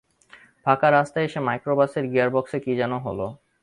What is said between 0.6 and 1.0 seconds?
ফাঁকা